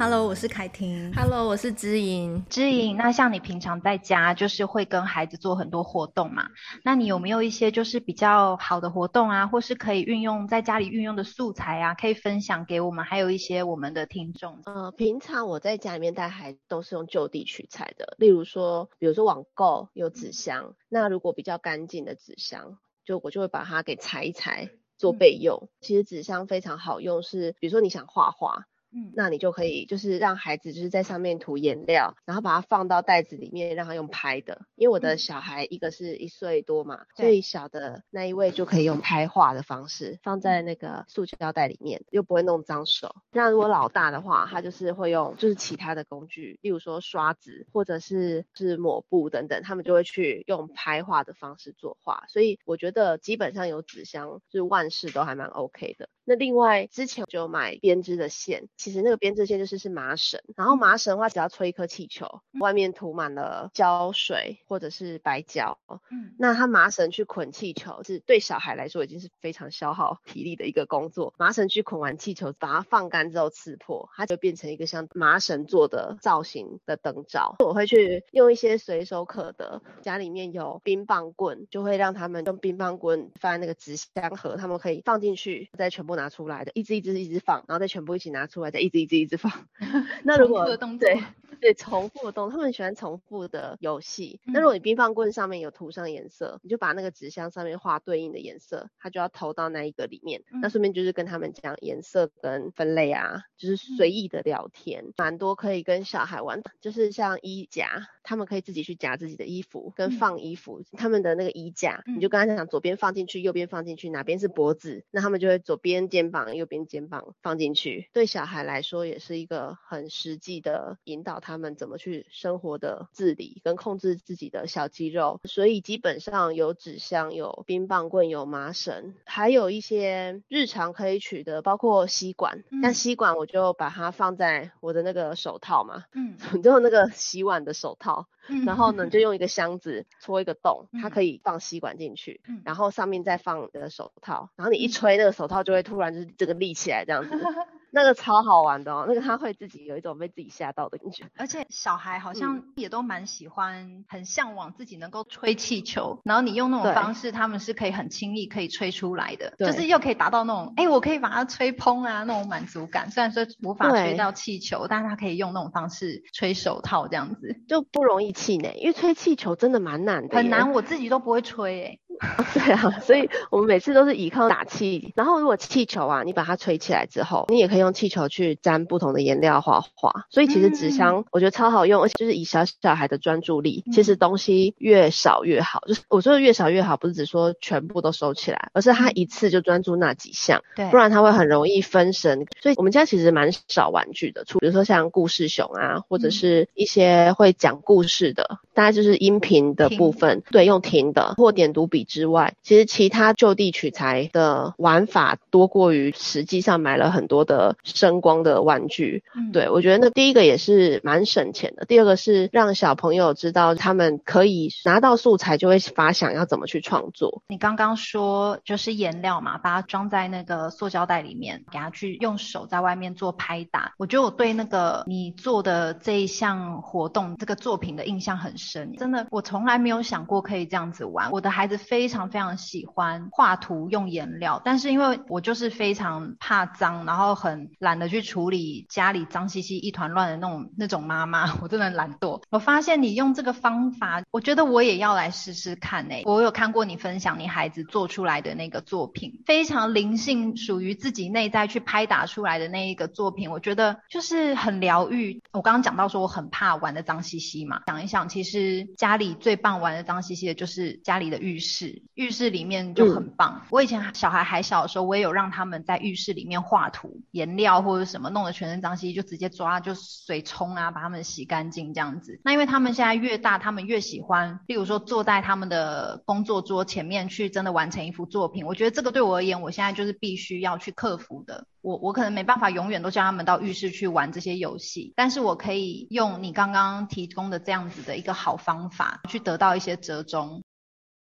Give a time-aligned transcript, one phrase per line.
[0.00, 1.12] Hello，我是凯婷。
[1.12, 2.42] Hello，我是知莹。
[2.48, 6.48] 知莹，那像你平常在家就是会跟孩子做很多活动嘛？
[6.82, 14.62] 那你有没有一些就是比较好的活动啊，或是可以运用在家里运用的素材啊，可以分享给我们，还有一些我们的听众？
[14.64, 25.58] 呃，平常我在家里面带孩子都是用就地取材的，例如说，比如说网购有纸箱，那如果比较干净的纸箱，就我就会把它给裁一裁做备用。
[25.60, 28.64] 嗯、其实纸箱非常好用，是比如说你想画画。
[28.92, 34.62] 嗯，那你就可以就是让孩子就是在上面涂颜料，然后把它放到袋子里面，让他用拍的。
[34.74, 43.14] 因为我的小孩一个是一岁多嘛，最小的那一位就可以用拍画的方式放在那个塑胶袋里面，又不会弄脏手。
[43.30, 52.24] 那如果老大的话，他就是会用就是其他的工具，例如说刷子或者是是抹布等等，他们就会去用拍画的方式作画。
[52.26, 56.08] 所以我觉得基本上有纸箱，就是万事都还蛮 OK 的。
[56.24, 58.68] 那另外之前就买编织的线。
[58.80, 65.78] 其实那个编织线就是是麻绳，然后麻绳的话，只要吹一颗气球，外面涂满了胶水或者是白胶，
[66.10, 71.34] 嗯，那它麻绳去捆气球，是对小孩来说已经是非常消耗体力的一个工作。
[71.36, 77.56] 麻绳去捆完气球，把它放干之后刺破，它就变成一个像麻绳做的造型的灯罩。
[77.58, 88.69] 我会去用一些随手可得，家里面有冰棒棍，就会让他们用冰棒棍放在那个纸箱盒，他们可以放进去，再全部拿出来的，一只一只一只放，然后再全部一起拿出来。
[88.70, 89.52] 再一直一直一直放，
[90.24, 91.20] 那如果对
[91.60, 94.40] 对重复的动作，他们喜欢重复的游戏。
[94.46, 100.42] 那如果你冰棒棍上面有涂上颜色，你就把那个纸箱上面画对应的颜色，它就要投到那一个里面。
[100.62, 108.08] 那顺便就是跟他们讲颜色跟分类啊，就是随意的聊天，蛮多可以跟小孩玩的，就是像衣夹。
[108.22, 118.08] 他们可以自己去夹自己的衣服，跟放衣服，嗯、他们的那个衣架，嗯、你就跟他讲左边放进去，右边放进去，哪边是脖子，那他们就会左边肩膀，右边肩膀放进去。
[118.12, 125.40] 对小孩来说，也是一个很实际的引导他们怎么去生活的自理跟控制自己的小肌肉。
[125.44, 132.64] 所以基本上有纸箱、有冰棒棍、有麻绳，还有一些日常可以取得，包括吸管。
[132.70, 138.10] 那、嗯、吸管我就把它放在我的那个手套嘛，嗯， 就那个洗碗的手套。
[138.10, 138.26] 好，
[138.66, 147.30] 然后呢，就用一个箱子戳一个洞，它可以放吸管进去，然后上面再放你的手套，然后你一吹，那个手套就会突然就是这个立起来这样子。
[147.92, 163.10] 那个超好玩的哦，那个他会自己有一种被自己吓到的感觉，而且小孩好像也都蛮喜欢，很向往自己能够吹气球，然后你用那种方式，他们是可以很轻易可以吹出来的，就是又可以达到那种，哎，我可以把它吹蓬啊那种满足感。
[163.10, 171.98] 虽然说无法吹到气球，但是他可以用那种方式吹手套这样子，就不容易气馁，因为吹气球真的蛮难的，很难，我自己都不会吹哎。
[172.52, 180.26] 对啊，所以我们每次都是依靠打气，然后如果气球啊，你把它吹起来之后，你也可以用气球去沾不同的颜料画画。
[180.28, 185.80] 所以其实纸箱我觉得超好用，而且就是以小小孩的专注力，其实东西越少越好。
[185.86, 192.46] 就是我说的越少越好，不是只说全部都收起来，而是他一次就专注那几项，对，不然他会很容易分神。
[192.60, 202.06] 所以我们家其实蛮少玩具的，除比如说像故事熊啊，或者是一些会讲故事的，大概就是音频的部分，对，用听的或点读笔。
[202.10, 209.22] 之外，其实其他就地取材的玩法多过于实际上买了很多的声光的玩具。
[209.36, 217.42] 嗯，对，我觉得那第一个也是蛮省钱的，第二个是让小朋友知道他们可以拿到素材就会发想要怎么去创作。
[217.46, 223.92] 你刚刚说就是颜料嘛，把它装在那个塑胶袋里面，给他去用手在外面做拍打。
[223.98, 231.30] 我觉得我对那个你做的这一项活动这个作品的印象很深，真的，我从来没有想过可以这样子玩。
[231.30, 242.42] 我的孩子非非常非常喜欢画图用颜料，但是因为我就是非常怕脏，然后很懒得去处理家里脏兮兮一团乱的那种那种妈妈，我真的懒惰。
[242.48, 246.22] 我发现你用这个方法，我觉得我也要来试试看诶。
[246.24, 255.42] 我有看过你分享你孩子做出来的那个作品，非常灵性，属于自己内在去拍打出来的那一个作品，我觉得就是很疗愈。
[255.52, 261.89] 我刚刚讲到说我很怕玩的脏兮兮嘛，想一想，其实家里最棒玩的脏兮兮的就是家里的浴室。
[262.14, 263.62] 浴室里面就很棒。
[263.62, 272.40] 嗯、我以前小孩还小的时候，我也有让他们在浴室里面画图，颜料或者什么弄得全身脏兮兮，就直接抓就水冲啊，把他们洗干净这样子。
[272.44, 278.66] 那因为他们现在越大，他们越喜欢，例如说坐在他们的工作桌前面去真的完成一幅作品。
[278.66, 281.66] 我觉得这个对我而言，我现在就是必须要去克服的。
[281.82, 290.62] 我我可能没办法永远都叫他们到浴室去玩这些游戏，但是我可以用你刚刚提供的这样子的一个好方法，去得到一些折中。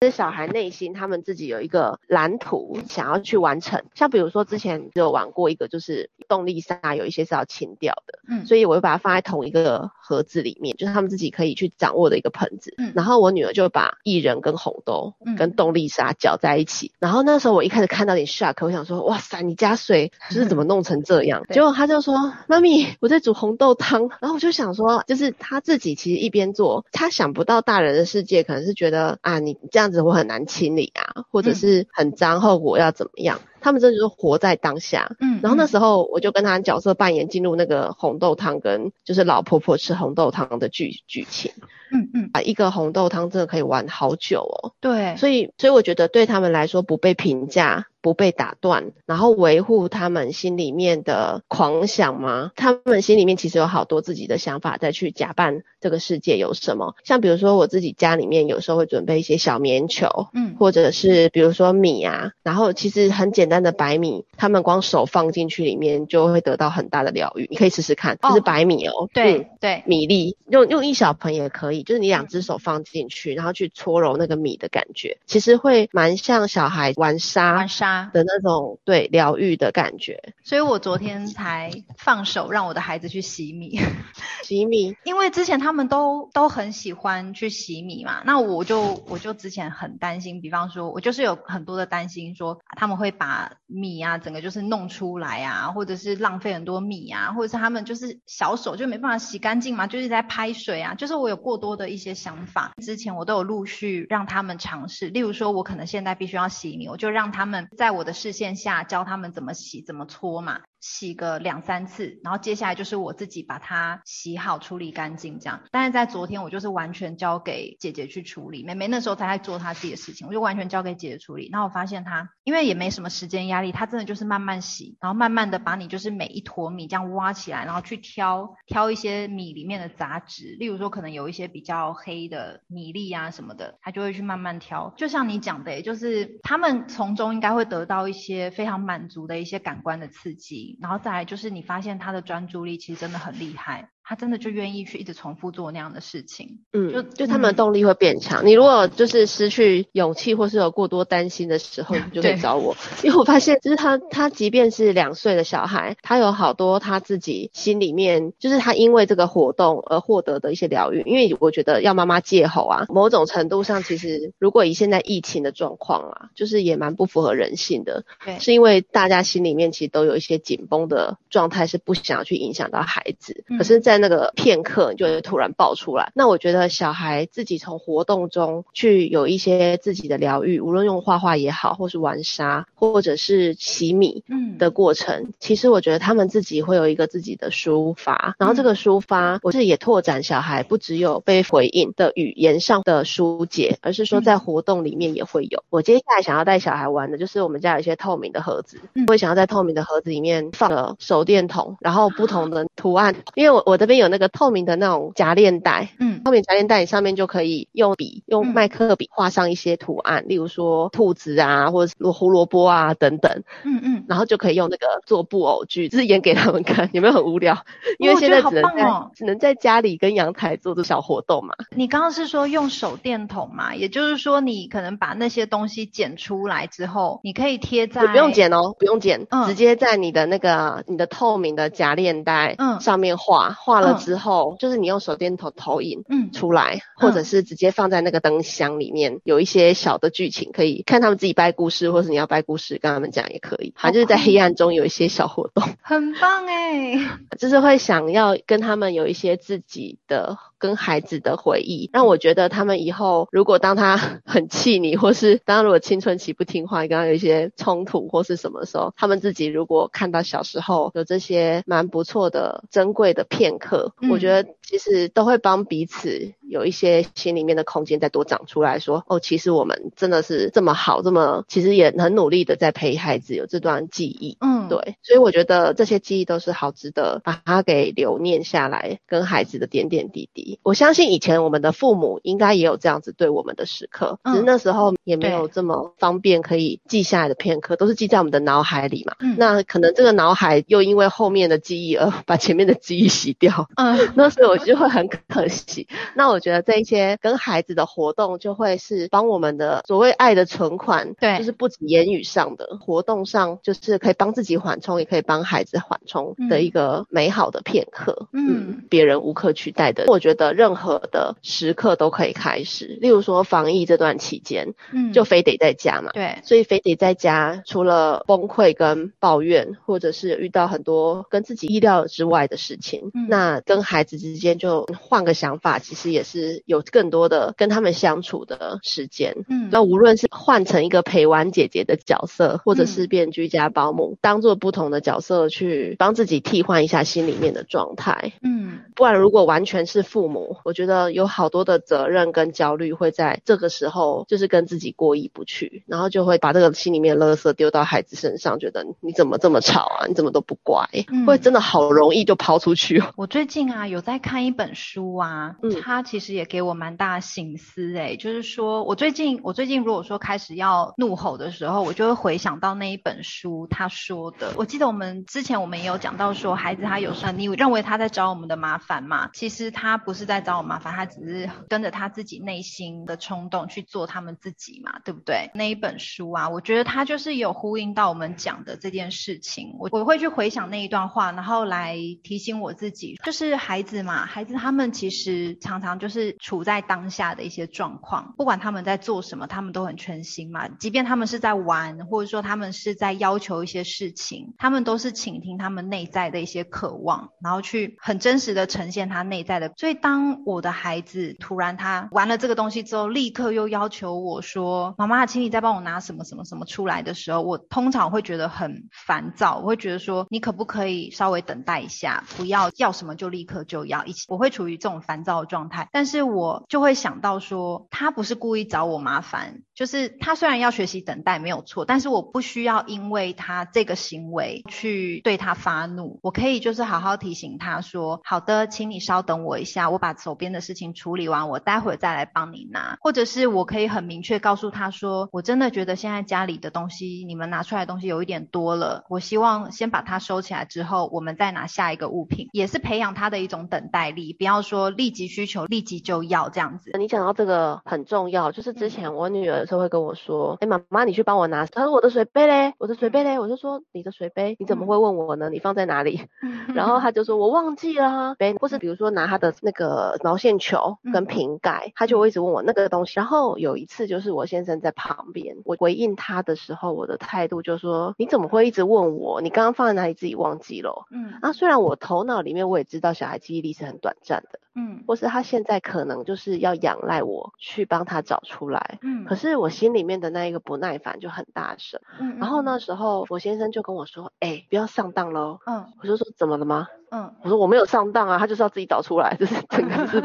[0.01, 3.83] 是小孩内心他们自己有一个蓝图想要去完成。
[3.95, 12.73] 像比如说之前就有玩过一个，就是动力沙有一些是要清掉的，嗯，所以我会把它放在同一个盒子里面，就是他们自己可以去掌握的一个盆子。
[12.77, 16.93] 嗯，然后我女儿就把薏仁跟红豆跟动力沙搅在一起。
[16.93, 21.43] 嗯、然后那时候我一开始看到点 shock，我想说，哇塞，你加水 就是怎么弄成这样？
[21.49, 22.15] 结果他就说，
[22.47, 24.07] 妈咪，我在煮红豆汤。
[24.21, 29.88] 然后我就想说，就是他自己其实一边做，他想不到大人的世界可能是觉得啊，你这样。
[29.89, 33.39] 子我很难清理啊，或者是很脏，后果要怎么样？
[33.41, 35.15] 嗯、他们真的就是活在当下。
[35.19, 41.51] 嗯，然后那时候我就跟他角色扮演进入那个红豆汤跟就是老婆婆吃红豆汤的剧剧情。
[41.91, 44.73] 嗯嗯，啊，一个红豆汤真的可以玩好久哦。
[44.79, 47.87] 对，所以所以我觉得对他们来说不被评价。
[48.01, 52.51] 不被打断，然后维护他们心里面的狂想吗？
[52.55, 56.95] 他们心里面其实有好多自己的想法，再去假扮这个世界有什么。
[57.03, 67.47] 像比如说我自己家里面有时候会准备一些小棉球，嗯，或者是比如说米啊，然后其实很简单的白米，他们光手放进去里面就会得到很大的疗愈。
[67.49, 77.55] 你可以试试看，就是白米哦，哦对、嗯、对，米粒用用一小盆也可以，就是你两只手放进去，然后去搓揉那个米的感觉，其实会蛮像小孩玩沙。
[77.55, 83.79] 玩沙的那种对疗愈的感觉，所以我昨天才放手让我的孩子去洗米，
[84.43, 110.63] 洗米，因为之前他们都都很喜欢去洗米嘛，那我就我就之前很担心，比方说我就是有很多的担心说他们会把米啊整个就是弄出来啊，或者是浪费很多米啊，或者是他们就是小手就没办法洗干净嘛，就是在拍水啊，就是我有过多的一些想法，之前我都有陆续让他们尝试，例如说我可能现在必须要洗米，我就让他们在我的视线下教他们怎么洗、怎么搓嘛。
[110.81, 115.61] 洗个两三次，然后接下来就是我自己把它洗好、处理干净这样。
[115.71, 118.63] 但是在昨天，我就是完全交给姐姐去处理。
[118.63, 121.49] 妹妹那时候才在做她自己的事情，我就完全交给姐姐处理。
[121.51, 134.93] 然后我发现她，因为也没什么时间压力，她真的就是慢慢洗，然后慢慢的把你就是每一坨米这样挖起来，然后去挑挑一些米里面的杂质，例如说可能有一些比较黑的米粒啊什么的，她就会去慢慢挑。
[134.95, 140.68] 就像你讲的，就是他们从中应该会得到一些非常满足的一些感官的刺激。
[140.81, 143.89] 然后再来就是你发现他的专注力其实真的很厉害。
[144.09, 148.43] 他真的就愿意去一直重复做那样的事情，嗯，就就他们的动力会变强。
[148.43, 152.75] 嗯、你如果就是失去勇气或是有过多担心的时候，你就可以找我，
[153.05, 161.03] 因为我发现就是他他即便是两岁的小孩，他有好多他自己心里面就是他因为这个活动而获得的一些疗愈。
[161.05, 184.23] 因为我觉得要妈妈戒吼啊，某种程度上其实如果以现在疫情的状况啊，就是也蛮不符合人性的，对，是因为大家心里面其实都有一些紧绷的状态，是不想要去影响到孩子，嗯、可是，在那个片刻就会突然爆出来，那我觉得小孩自己从活动中去有一些自己的疗愈，无论用画画也好，或是玩沙，或者是洗米
[184.57, 195.63] 的过程，嗯、其实我觉得他们自己会有一个自己的抒发，然后这个抒发，我是也拓展小孩不只有被回应的语言上的疏解，而是说在活动里面也会有。
[195.69, 204.29] 我接下来想要带小孩玩的就是我们家有一些透明的盒子，我会想要在透明的盒子里面放个手电筒，然后不同的图案，因为我我这边有那个。
[204.29, 217.57] 透明的那种夹链袋，嗯，透明夹链袋上面就可以用笔，用麦克笔画上一些图案，嗯、例如说兔子啊，或者是胡萝卜啊等等，嗯嗯，然后就可以用那个做布偶剧，就是演给他们看，有没有很无聊？
[217.97, 221.55] 因为现在只能在、哦、只能在家里跟阳台做这小活动嘛。
[221.75, 223.75] 你刚刚是说用手电筒嘛？
[223.75, 234.19] 也就是说你可能把那些东西剪出来之后，你可以贴在，不用剪哦，不用剪，嗯、直接在你的那个你的透明的夹链袋上面画，画、嗯、了之后。
[234.19, 243.73] 后就是你用手电筒投影，嗯，出来，嗯、或者是直接放在那个灯箱里面，嗯、有一些小的剧情可以看他们自己掰故事，或是你要掰故事跟他们讲也可以。
[243.77, 246.99] 反正就是在黑暗中有一些小活动， 很棒哎，
[247.39, 250.37] 就是会想要跟他们有一些自己的。
[250.59, 253.95] 跟孩子的回忆，让我觉得他们以后如果当他
[254.25, 280.59] 很气你，或是当如果青春期不听话，跟他有一些冲突或是什么时候，他们自己如果看到小时候有这些蛮不错的珍贵的片刻，嗯、我觉得其实都会帮彼此有一些心里面的空间再多长出来说，哦，其实我们真的是这么好，这么其实也很努力的在陪孩子有这段记忆，嗯，对，所以我觉得这些记忆都是好值得把它给留念下来，跟孩子的点点滴滴。
[280.63, 289.15] 我相信以前我们的父母应该也有这样子对我们的时刻，嗯、只是那时候也没有这么方便可以记下来的片刻，都是记在我们的脑海里嘛。
[289.19, 293.48] 嗯、那可能这个脑海又因为后面的记忆而 把前面的记忆洗掉。
[293.49, 293.67] 掉。
[293.75, 295.87] 嗯， 那所以我就会很可惜。
[296.15, 308.27] 那我觉得这一些跟孩子的活动，就会是帮我们的所谓爱的存款，对，就是不止言语上的活动上，就是可以帮自己缓冲，也可以帮孩子缓冲的一个美好的片刻。
[308.33, 310.05] 嗯，别人无可取代的。
[310.07, 353.01] 我觉得任何的时刻都可以开始，例如说防疫这段期间，嗯，就非得在家嘛，对，所以非得在家，除了崩溃跟抱怨，或者是遇到很多跟自己意料之外的事情，嗯，那跟孩子之间就换个想法，其实也是有更多的跟他们相处的时间，嗯，那无论是换成一个陪玩姐姐的角色，或者是变居家保姆，嗯，当做不同的角色去帮自己替换一下心里面的状态，嗯，不然如果完全是父母，我觉得有好多的责任跟焦虑会在这个时候就是跟自己过意不去，然后就会把这个心里面的垃圾丢到孩子身上，觉得你怎么这么吵啊，你怎么都不乖，嗯，会真的好容易就抛出去。
[353.15, 364.53] 我最近啊有在看一本书啊，嗯，它其实也给我蛮大的省思诶，就是说我最近我最近如果说开始要怒吼的时候，我就会回想到那一本书他说的。
[364.57, 375.51] 我记得我们之前我们也有讲到说，孩子他有时候你认为他在找我们的麻烦嘛，其实他不是在找我麻烦，他只是跟着他自己内心的冲动去做他们自己嘛，对不对？
[375.53, 379.75] 那一本书啊，我觉得他就是有呼应到我们讲的这件事情。
[379.77, 390.67] 我我会去回想那一段话，然后来提醒我自己，就是孩子嘛，孩子他们其实常常就是处在当下的一些状况，不管他们在做什么，他们都很全心嘛。
[390.67, 399.71] 即便他们是在玩，或者说他们是在要求一些事情，他们都是倾听他们内在的一些渴望，然后去很真实的呈现他内在的。
[399.75, 409.57] 所以当我的孩子突然他玩了这个东西之后，立刻又要求我说：“妈妈，请你再帮我拿什么什么什么出来的时候，我通常会觉得很烦躁。
[409.57, 414.25] 我会觉得说，你可不可以稍微等待一下，不要要什么就立刻就要一起。
[414.27, 426.19] 我会处于这种烦躁的状态，但是我就会想到说，他不是故意找我麻烦，就是他虽然要学习等待没有错，但是我不需要因为他这个行为去对他发怒。
[426.21, 432.97] 我可以就是好好提醒他说：好的，请你稍等我一下，我把手边的事情处理完，我待会再来帮你拿。
[433.01, 442.49] 或者是我可以很明确告诉他说：我真的觉得现在家里的东西，你们拿出来的东西有一点多了，我希望先把它收起来之后，我们再拿下一个物品。
[442.51, 446.91] 也是培养他的一种等待力，不要说立即需求立即就要这样子。
[446.99, 455.49] 你讲到这个很重要，就是之前我女儿的时候会跟我说：“哎、嗯，妈妈，你去帮我拿。”她说：“我的水杯嘞，我的水杯嘞。”我就说：“你的水杯，你怎么会问我呢？
[455.49, 463.13] 你放在哪里？”嗯、然后她就说：“我忘记了。”杯，或是比如说拿她的那个毛线球跟瓶盖，她就会一直问我那个东西。
[463.15, 469.41] 然后有一次就是我先生在旁边，我回应他的时候，我的态度就说：“你怎么会一直问我？
[469.41, 470.13] 你刚刚放在哪里？
[470.13, 474.59] 自己忘记了？”嗯，啊，虽然我头脑里面我也知道小孩记忆力是很短暂的。
[474.75, 486.87] 嗯，或是他现在可能就是要仰赖我去帮他找出来，嗯，可是我心里面的那一个不耐烦就很大声，嗯，然后那时候我先生就跟我说，哎、欸，不要上当喽，嗯，我就说怎么了吗？
[487.11, 490.23] 嗯，我说我没有上当啊，他就是要自己找出来，就是整个是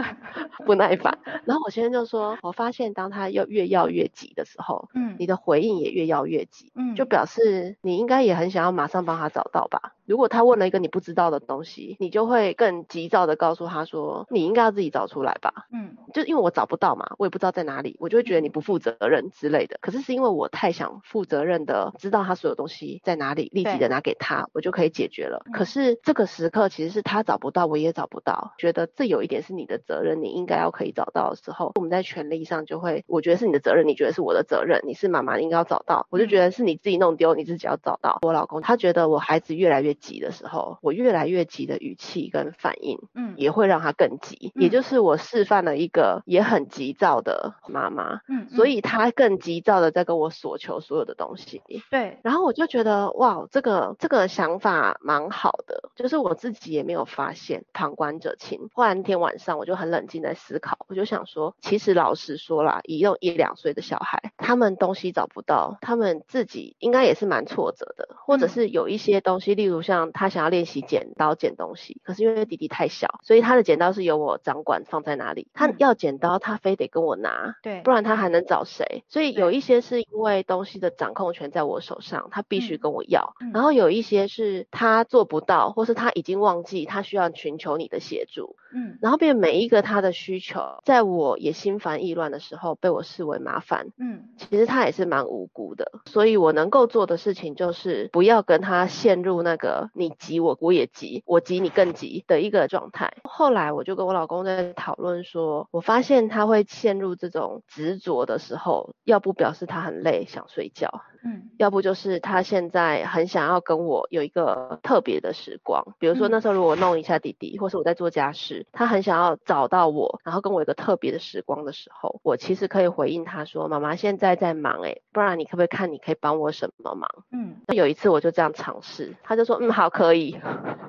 [0.67, 1.19] 不耐烦。
[1.47, 9.95] 然后我先生就说，我发现当他要越要越急的时候，嗯，你的回应也越要越急，嗯，就表示你应该也很想要马上帮他找到吧。
[10.05, 15.67] 如果他问了一个你不知道的东西，你就会更急躁的告诉他说，你应该要自己找出来吧。
[15.73, 19.79] 嗯，就因为我找不到嘛，我也不知道在哪里，我就会觉得你不负责任之类的。
[19.81, 25.45] 可是是因为我太想负责任的知道他所有东西在哪里，立即的拿给他，我就可以解决了。
[25.53, 38.19] 可是这个时刻其实是他找不到，我也找不到，觉得这有一点是你的责任，你应该要可以找到的时候，我们在权利上就会，我觉得是你的责任，你觉得是我的责任，你是妈妈应该要找到，我就觉得是你自己弄丢，你自己要找到。
[38.23, 39.95] 我老公他觉得我孩子越来越。
[39.95, 44.52] 急的时候，我越来越急的语气跟反应，嗯，也会让他更急。
[44.54, 51.62] 嗯、也就是我示范了一个也很急躁的妈妈，嗯，所以她更急躁的在跟我索求所有的东西。
[51.90, 58.69] 对，然后我就觉得哇，这个这个想法蛮好的，就是我自己也没有发现，旁观者清。
[58.73, 70.04] 后来那天晚上，我就很冷静在思考，我就想说，其实老实说啦，一用一两岁的小孩，他们东西找不到，他们自己应该也是蛮挫折的，或者是有一些东西，例如像。
[70.12, 75.49] 他想要练习剪刀剪东西，可是因为弟弟太小，所以他的剪刀是由我掌管放在哪里。
[75.52, 79.04] 他要剪刀，他非得跟我拿，对，不然他还能找谁？
[79.09, 83.35] 所以有一些是因为东西的掌控权在我手上，他必须跟我要。
[83.52, 88.56] 然后有一些是他做不到，或是他已经忘记，他需要寻求你的协助。
[88.75, 103.14] 嗯，然后变每一个他的需求，在我也心烦意乱的时候，被我视为麻烦，嗯，其实他也是蛮无辜的，所以我能够做的事情就是不要跟他陷入那个你急我我也急，我急你更急的一个状态。
[103.23, 111.02] 后来我就跟我老公在讨论说，我发现他会陷入这种执着的时候，要不表示他很累想睡觉。
[111.26, 130.38] 嗯，要不就是他现在很想要跟我有一个特别的时光，比如说那时候如果弄一下弟弟，或是我在做家事，他很想要找到我，然后跟我有一个特别的时光的时候，我其实可以回应他说：“妈妈现在在忙，诶，不然你可不可以看你可以帮我什么忙？”嗯，那有一次我就这样尝试，他就说：“嗯，好，可以。”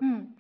[0.02, 0.36] 嗯，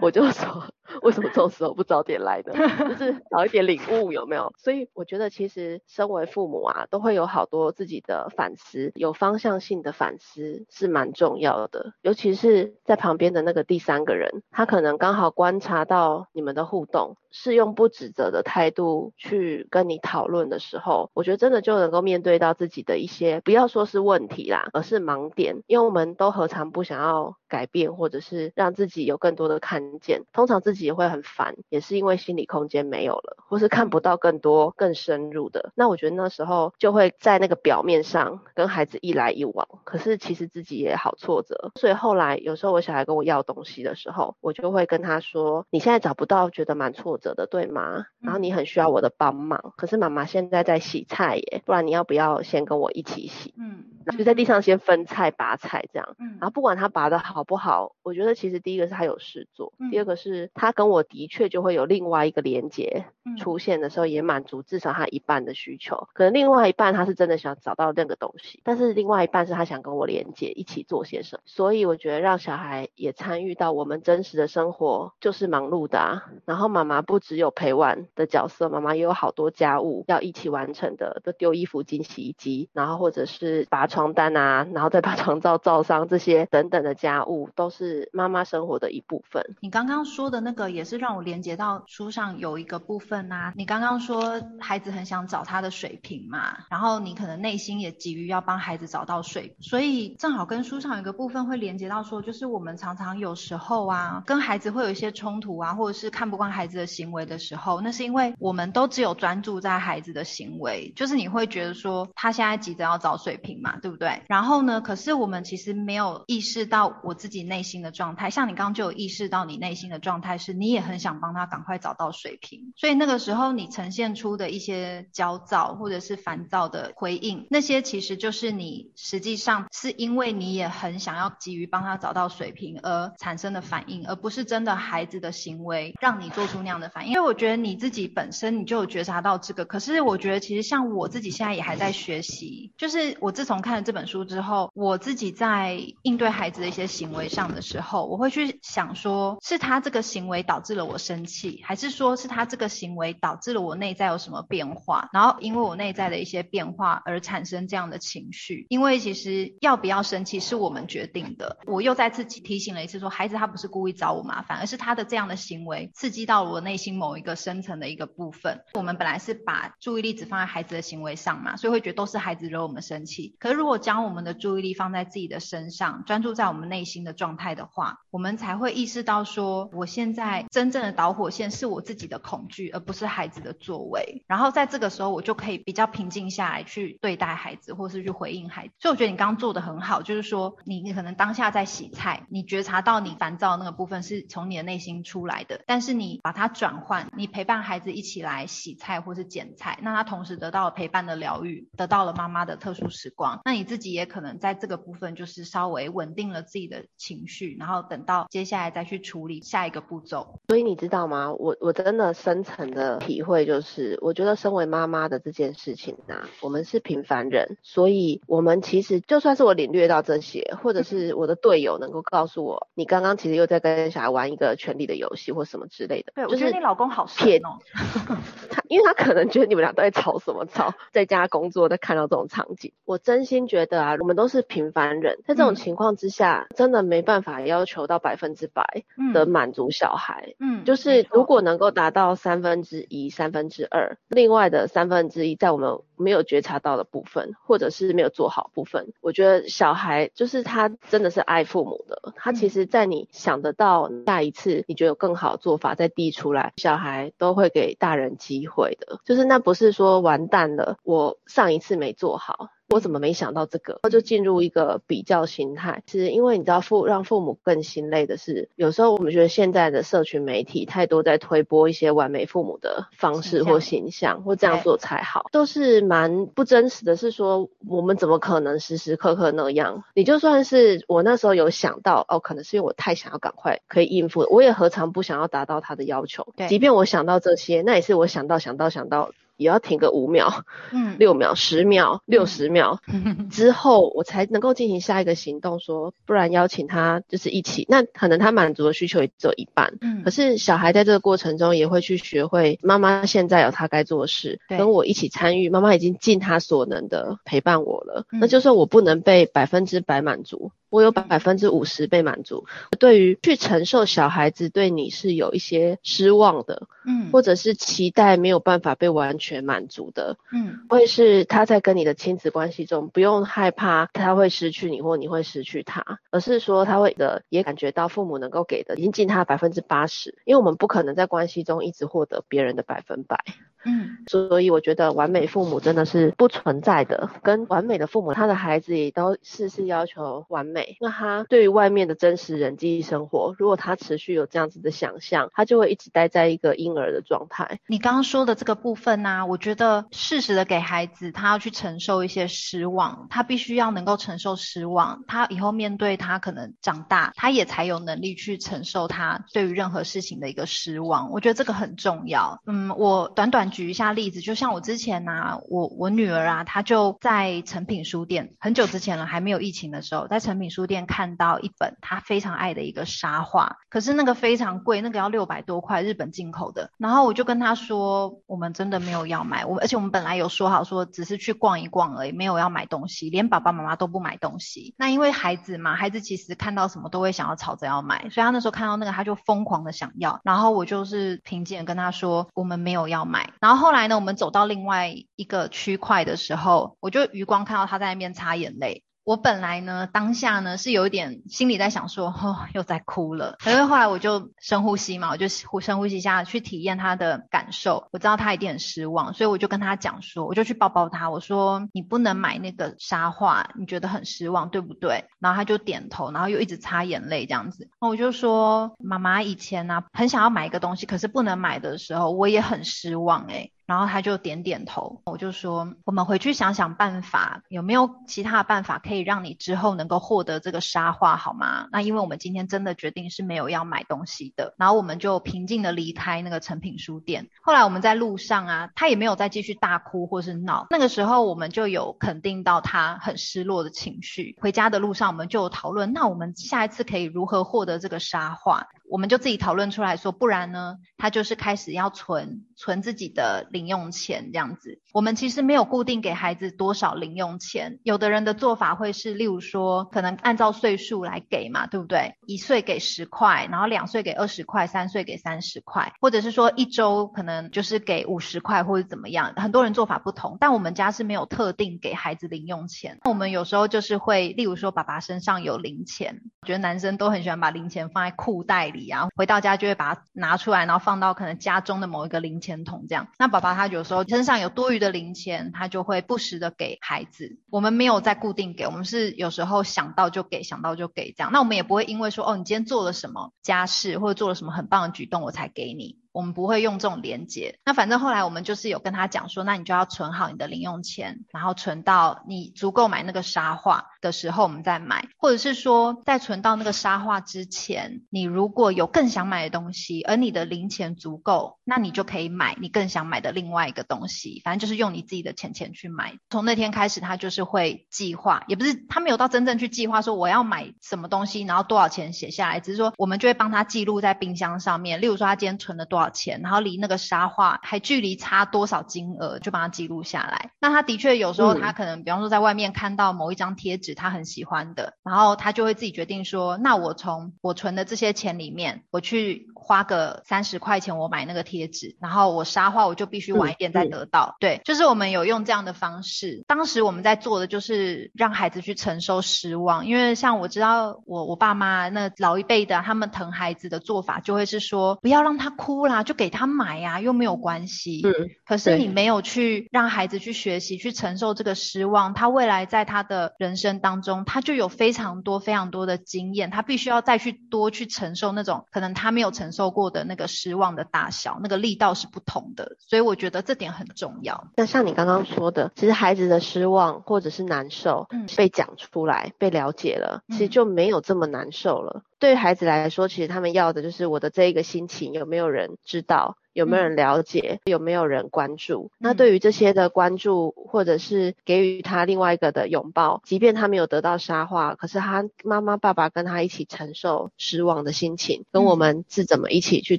[0.00, 0.64] 我就说。
[1.04, 2.52] 为什么这种时候不早点来呢？
[2.88, 4.50] 就是早一点领悟有没有？
[4.56, 11.92] 所以我觉得其实身为父母啊，都会有好多自己的反思，有方向性的反思是蛮重要的。
[12.00, 25.62] 尤其是在旁边的那个第三个人，他可能刚好观察到你们的互动，是用不指责的态度去跟你讨论的时候，我觉得真的就能够面对到自己的一些，不要说是问题啦，而是盲点。
[25.66, 30.93] 因为我们都何尝不想要改变，或者是让自己有更多的看见，通常自己。
[30.94, 35.72] 也会很烦，也是因为心理空间没有了，或是看不到更多更深入的。
[35.74, 41.72] 那我觉得那时候就会在那个表面上跟孩子一来一往，可是其实自己也好挫折。
[41.74, 48.06] 所以后来有时候我小孩跟我要东西的时候，我就会跟他说：“你现在找不到，觉得蛮挫折的，对吗？
[48.20, 53.84] 然后你很需要我的帮忙，可是妈妈现在在洗菜耶，不然你要不要先跟我一起洗？”嗯，
[54.16, 56.14] 就在地上先分菜拔菜这样。
[56.18, 60.74] 嗯，然后不管他拔的好不好，我觉得其实第一个是他有事做，第二个是他。
[60.74, 63.06] 跟我的确就会有另外一个连接
[63.38, 66.08] 出现的时候，也满足至少他一半的需求。
[66.12, 71.42] 可能另外一半他是真的想找到那个东西，但是另外一半是他想跟我连接，一起做些什么。
[71.46, 76.24] 所以我觉得让小孩也参与到我们真实的生活，就是忙碌的啊。
[76.44, 89.56] 然后妈妈不只有陪玩的角色，妈妈也有好多家务要一起完成的，都丢衣服进洗衣机，然后或者是拔床单啊，然后再把床罩罩上，这些等等的家务都是妈妈生活的一部分。
[89.60, 90.73] 你刚刚说的那个。
[90.74, 114.22] 也是让我连接到书上有一个部分啊，你刚刚说孩子很想找他的水平嘛，然后你可能内心也急于要帮孩子找到水，所以正好跟书上有一个部分会连接到说，就是我们常常有时候啊，跟孩子会有一些冲突啊，或者是看不惯孩子的行为的时候，那是因为我们都只有专注在孩子的行为，就是你会觉得说他现在急着要找水平嘛，对不对？
[114.28, 120.54] 然后呢，可是我们其实没有意识到我自己内心的状态，像你刚刚就有意识到你内心的状态是。
[120.64, 137.12] 你也很想帮他赶快找到水瓶，所以那个时候你呈现出的一些焦躁或者是烦躁的回应，那些其实就是你实际上是因为你也很想要急于帮他找到水瓶而产生的反应，而不是真的孩子的行为让你做出那样的反应。
[137.12, 150.43] 因为我觉得你自己本身你就有觉察到这个，可是我觉得其实像我自己现在也还在学习，就是我自从看了这本书之后，我自己在应对孩子的一些行为上的时候，我会去想说，是他这个行为。
[150.44, 155.08] 导致了我生气，还是说是他这个行为导致了我内在有什么变化？
[155.12, 158.66] 然后因为我内在的一些变化而产生这样的情绪。
[158.68, 161.58] 因为其实要不要生气是我们决定的。
[161.66, 168.60] 我又再次提醒了一次说，孩子他不是故意找我麻烦，而是他的这样的行为刺激到了我内心某一个深层的一个部分。
[168.74, 173.34] 我们本来是把注意力只放在孩子的行为上嘛，所以会觉得都是孩子惹我们生气。
[173.38, 180.33] 可是如果将我们的注意力放在自己的身上，专注在我们内心的状态的话，我们才会意识到说，我现在。
[180.50, 184.24] 真正的导火线是我自己的恐惧，而不是孩子的作为。
[184.26, 188.74] 然后在这个时候，我就可以比较平静下来，去对待孩子，或是去回应孩子。
[188.80, 203.40] 所以我觉得你刚刚做的很好，就是说你你可能当下在洗菜，你觉察到你烦躁的那个部分是从你的内心出来的，但是你把它转换，你陪伴孩子一起来洗菜或是剪菜，那他同时得到了陪伴的疗愈，得到了妈妈的特殊时光。
[203.44, 210.23] 那你自己也可能在这个部分就是稍微稳定了自己的情绪，然后等到接下来再去处理下一个步骤。
[210.46, 211.32] 所以你知道吗？
[211.32, 226.12] 我我真的深层的体会就是，我觉得身为妈妈的这件事情呐、啊，我们是平凡人，所以我们其实就算是我领略到这些，或者是 我的队友能够告诉我，你刚刚其实又在跟小孩玩一个权力的游戏或什么之类的。
[226.14, 227.58] 对，就是、我觉得你老公好骗哦。
[228.50, 240.13] 他因为他可能觉得你们俩都在吵什么吵， 在家工作，在看到这种场景，我真心心觉得啊，我们都是平凡人，在这种情况之下，嗯、真的没办法要求到百分之百的满足小孩。
[240.38, 252.12] 嗯，就是如果能够达到三分之一、三分之二，另外的三分之一，在我们没有觉察到的部分，或者是没有做好部分，我觉得小孩就是他真的是爱父母的。
[252.16, 258.98] 他其实，在你想得到下一次你觉得有更好的做法再递出来，小孩都会给大人机会的。
[259.04, 262.48] 就是那不是说完蛋了，我上一次没做好。
[262.74, 263.78] 我怎么没想到这个？
[263.84, 276.96] 我就进入一个比较心态，是因为你知道父让父母更心累的是，有时候我们觉得现在的社群媒体太多在推播一些完美父母的方式或形象，或这样做才好，都是蛮不真实的。
[276.96, 279.84] 是说我们怎么可能时时刻刻那样？
[279.94, 286.26] 你就算是我那时候有想到，哦，可能是因为我太想要赶快可以应付，我也何尝不想要达到他的要求？
[286.36, 289.12] 对，即便我想到这些，那也是我想到想到想到。
[289.36, 295.58] 也要停个五秒， 嗯，六秒、十秒、六十秒、嗯、之后，我才能够进行下一个行动。
[295.60, 299.74] 说，不然邀请他就是一起，那可能他满足的需求也只有一半。
[299.80, 305.48] 嗯，可是小孩在这个过程中也会去学会，妈妈现在有他该做的事，跟我一起参与。
[305.48, 310.50] 妈妈已经尽她所能的陪伴我了，嗯、那就算我不能被百分之百满足。
[310.74, 312.46] 我有百分之五十被满足。
[312.80, 333.24] 对于去承受小孩子对你是有一些失望的，嗯，或者是期待没有办法被完全满足的，嗯，会是他在跟你的亲子关系中不用害怕他会失去你或你会失去他，而是说他会的也感觉到父母能够给的已经尽他百分之八十，因为我们不可能在关系中一直获得别人的百分百。
[333.64, 337.08] 嗯，所以我觉得完美父母真的是不存在的。
[337.22, 340.76] 跟完美的父母，他的孩子也都事事要求完美。
[340.80, 347.60] 那他对于外面的真实人际生活，如果他持续有这样子的想象，他就会一直待在一个婴儿的状态。
[347.66, 361.10] 你刚刚说的这个部分呢、啊，我觉得适时的给孩子，他要去承受一些失望，他必须要能够承受失望，他以后面对他可能长大，他也才有能力去承受他对于任何事情的一个失望。
[361.12, 362.42] 我觉得这个很重要。
[362.46, 363.53] 嗯，我短短。
[363.54, 376.70] 举一下例子，就像我之前啊，我我女儿啊，她就在诚品书店，很久之前了，还没有疫情的时候，在诚品书店看到一本她非常爱的一个沙画，可是那个非常贵，那个要六百多块，日本进口的。
[376.78, 384.74] 然后我就跟她说，我们真的没有要买，我而且我们本来有说好说，只是去逛一逛而已，没有要买东西，连爸爸妈妈都不买东西。
[384.76, 390.20] 那因为孩子嘛，孩子其实看到什么都会想要吵着要买，所以他那时候看到那个，他就疯狂的想要。
[390.24, 393.30] 然后我就是平静跟他说，我们没有要买。
[393.44, 398.84] 然后后来呢，我们走到另外一个区块的时候，我就余光看到他在那边擦眼泪。
[399.04, 403.36] 我本来呢，当下呢是有一点心里在想说，哦，又在哭了。
[403.38, 407.88] 可是后来我就深呼吸嘛，我就呼深呼吸下，去体验他的感受。
[407.92, 415.04] 我知道他一定很失望，所以我就跟他讲说，我就去抱抱他，我说你不能买那个沙画，你觉得很失望，对不对？
[415.18, 417.68] 然后他就点头，然后又一直擦眼泪这样子。
[417.82, 423.52] 那我就说，妈妈以前呢，很想要买一个东西，可是不能买的时候，我也很失望诶。
[423.66, 431.68] 然后他就点点头，我就说，我们回去想想办法，有没有其他的办法可以让你之后能够获得这个沙画，好吗？
[431.72, 437.28] 那因为我们今天真的决定是没有要买东西的，然后我们就平静的离开那个诚品书店。
[437.42, 440.66] 后来我们在路上啊，他也没有再继续大哭或是闹。
[440.70, 444.36] 那个时候我们就有肯定到他很失落的情绪。
[444.40, 448.66] 回家的路上我们就讨论，那我们下一次可以如何获得这个沙画？
[448.94, 454.80] 我们就自己讨论出来说，不然呢，他就是开始要存存自己的零用钱这样子。
[454.92, 462.14] 我们其实没有固定给孩子多少零用钱，有的人的做法会是，例如说，可能按照岁数来给嘛，对不对？
[462.28, 469.32] 一岁给十块，然后两岁给二十块，三岁给三十块，或者是说一周可能就是给五十块或者怎么样。
[469.34, 473.00] 很多人做法不同，但我们家是没有特定给孩子零用钱。
[473.06, 478.83] 我们有时候就是会，例如说，爸爸身上有零钱，觉得男生都很喜欢把零钱放在裤袋里。
[478.88, 483.08] 然后回到家就会把它拿出来，然后放到可能家中的某一个零钱桶这样。
[483.18, 487.38] 那宝宝他有时候身上有多余的零钱，他就会不时的给孩子。
[487.50, 491.32] 我们没有在固定给，我们是有时候想到就给，想到就给这样。
[491.32, 496.03] 那我们也不会因为说哦，你今天做了什么家事或者做了什么很棒的举动，我才给你。
[496.14, 497.58] 我们不会用这种连接。
[497.64, 505.08] 那反正后来我们就是有跟他讲说，那你就要存好你的零用钱，然后存到你足够买那个沙画的时候，我们再买。
[505.18, 514.40] 或者是说，在存到那个沙画之前，你如果有更想买的东西，而你的零钱足够，那你就可以买你更想买的另外一个东西。
[514.44, 516.16] 反正就是用你自己的钱钱去买。
[516.30, 525.00] 从那天开始，他就是会计划，也不是他没有到真正去计划说我要买什么东西，然后多少钱写下来，只是说我们就会帮他记录在冰箱上面。
[525.00, 526.03] 例如说，他今天存了多少。
[526.04, 530.50] 少钱，然后离那个沙画还距离差多少金额，就把它记录下来。
[530.60, 539.48] 那他的确有时候他可能，嗯、比方说在外面看到某一张贴纸，他很喜欢的，然后他就会自己决定说，那我从我存的这些钱里面，我去。
[539.64, 544.26] 花个三十块钱，我买那个贴纸，然后我沙画，我就必须晚一点再得到。
[544.26, 546.44] 嗯嗯、对，就是我们有用这样的方式。
[546.46, 558.02] 当时我们在做的就是让孩子去承受失望，因为像我知道我我爸妈那老一辈的，他们疼孩子的做法就会是说，不要让他哭啦，就给他买呀、啊，又没有关系。
[558.04, 558.12] 嗯。
[558.44, 569.64] 可是你没有去让孩子去学习，去承受这个失望，他未来在他的人生当中，他就有非常多非常多的经验，他必须要再去多去承受那种可能他没有承受。
[569.74, 574.46] 过的那个失望的大小，那个力道是不同的，所以我觉得这点很重要。
[574.56, 582.02] 那像你刚刚说的，其实孩子的失望或者是难受，嗯，被讲出来、被了解了，其实就没有这么难受了。
[582.04, 586.36] 嗯、对于孩子来说，其实他们要的就是我的这一个心情有没有人知道。
[586.54, 587.60] 有没有人了解？
[587.64, 588.90] 有没有人关注？
[588.98, 599.98] 那对于这些的关注，或者是给予他另外一个的拥抱，即便他没有得到沙画，可是他妈妈、爸爸跟他一起承受失望的心情，跟我们是怎么一起去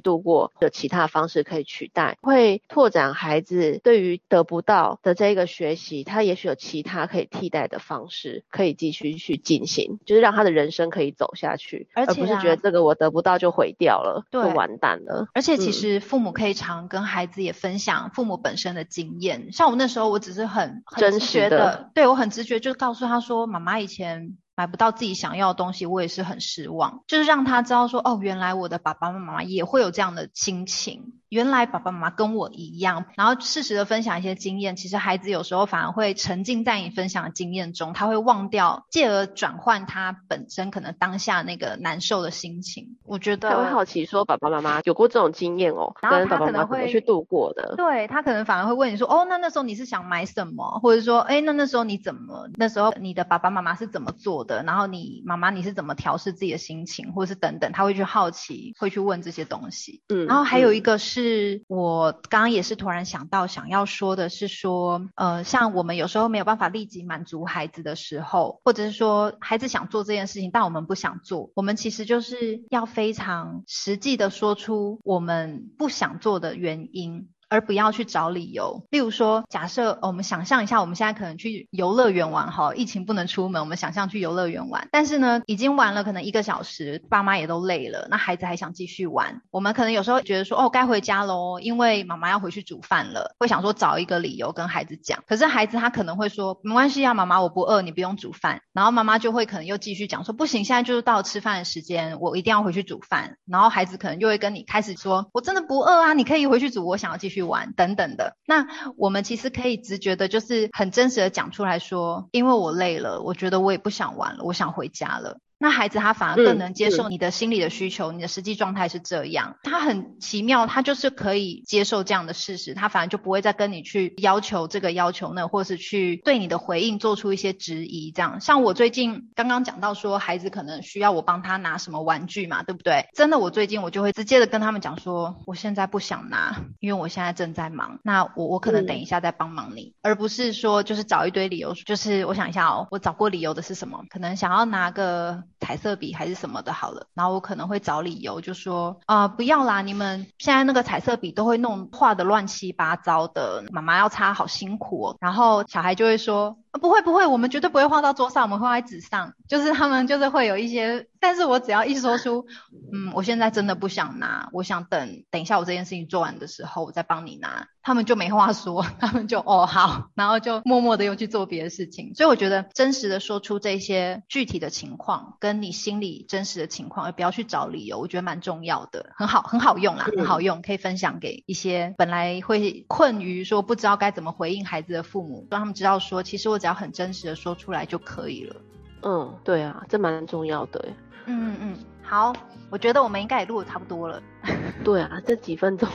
[0.00, 0.50] 度过？
[0.60, 15.28] 有其他方式可以取代，会拓展孩子对于得不到的这个学习，他也许有其他可以替代的方式，可以继续去进行，就是让他的人生可以走下去，而不是觉得这个我得不到就毁掉了，就完蛋了。
[15.34, 16.45] 而且其实父母可以。
[16.46, 31.14] 非常跟孩子也分享父母本身的经验，像我那时候，我只是很很直觉的，的，对，我很直觉，就告诉他说，妈妈以前买不到自己想要的东西，我也是很失望，就是让他知道说，哦，原来我的爸爸妈妈也会有这样的心情。
[31.28, 42.96] 原来爸爸妈妈跟我一样，然后适时的分享一些经验，其实孩子有时候反而会沉浸在你分享的经验中，他会忘掉，继而转换他本身可能当下那个难受的心情。
[43.04, 47.74] 我觉得他会好奇说，爸爸妈妈有过这种经验哦，然后他可能会去度过的？
[47.76, 50.78] 对，他可能反而会问你说，哦，那那时候你是想买什么？
[50.80, 52.48] 或者说，哎，那那时候你怎么？
[52.54, 54.62] 那时候你的爸爸妈妈是怎么做的？
[54.62, 60.02] 然后你妈妈你是怎么调试自己的心情，或者是等等，他会去好奇，会去问这些东西。
[60.08, 61.15] 嗯，然后还有一个是。
[61.22, 77.28] 是我刚刚也是突然想到，想要说的是说，呃，像我们有时候没有办法立即满足孩子的时候，或者是说孩子想做这件事情，但我们不想做，我们其实就是要非常实际的说出我们不想做的原因。
[77.48, 78.84] 而不要去找理由。
[78.90, 84.88] 例如说，假设、我们想象一下，我们现在可能去游乐园玩，哈，疫情不能出门，我们想象去游乐园玩。
[84.90, 89.42] 但是呢，已经玩了可能一个小时，爸妈也都累了，那孩子还想继续玩。
[89.50, 95.22] 我们可能有时候觉得说，哦，该回家喽，因为妈妈要回去煮饭了，会想说找一个理由跟孩子讲。
[95.26, 98.60] 可是孩子他可能会说，没关系啊，妈妈我不饿，你不用煮饭。
[98.72, 103.36] 然后妈妈就会可能又继续讲说，不行，现在就是到了吃饭的时间，我一定要回去煮饭。
[103.46, 107.35] 然后孩子可能就会跟你开始说，我真的不饿啊，你可以回去煮，我想要继续。
[107.36, 115.36] 去玩等等的，那我们其实可以直觉的，就是很真实的讲出来说，因为我累了，我觉得我也不想玩了，我想回家了。
[115.58, 128.12] 那孩子他反而更能接受你的心理的需求，嗯、你的实际状态是这样，他很奇妙，他就是可以接受这样的事实，他反而就不会再跟你去要求这个要求那，或是去对你的回应做出一些质疑。
[128.12, 133.06] 这样，像我最近刚刚讲到说，孩子可能需要我帮他拿什么玩具嘛，对不对？
[133.14, 144.04] 真的，我最近我就会直接的跟他们讲说，我现在不想拿，因为我现在正在忙，那我我可能等一下再帮忙你，嗯、而不是说就是找一堆理由，就是我想一下哦，我找过理由的是什么？
[144.10, 145.42] 可能想要拿个。
[145.60, 155.16] 彩色笔还是什么的，好了，然后我可能会找理由，就说啊、不要啦，你们现在那个彩色笔都会弄画的乱七八糟的，妈妈要擦好辛苦哦。
[155.20, 156.58] 然后小孩就会说。
[156.78, 159.34] 不会不会，我们绝对不会画到桌上，我们会画在纸上。
[159.48, 162.46] 就是他们就是会有一些，但是我只要一说出，
[162.92, 167.68] 嗯，我现在真的不想拿，我想等等一下我这件事情做完的时候，我再帮你拿。
[167.82, 172.12] 他们就没话说，他们就哦好，然后就默默的又去做别的事情。
[172.16, 188.56] 所以我觉得真实的说出这些具体的情况，跟你心里真实的情况，而不要去找理由，我觉得蛮重要的，很好很好用啦，很好用，可以分享给一些本来会困于说不知道该怎么回应孩子的父母，让他们知道说，其实我只要很真实的说出来就可以了。
[189.04, 190.84] 嗯，对啊，这蛮重要的。
[191.26, 192.32] 嗯嗯嗯，好，
[192.70, 194.20] 我觉得我们应该也录的差不多了。
[194.82, 195.88] 对啊，这几分钟。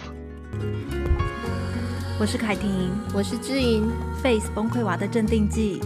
[2.22, 3.92] 我是凯婷，我是知音
[4.24, 5.82] ，Face 崩溃娃的镇定剂。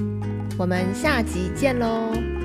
[0.55, 2.44] 我们下集见喽。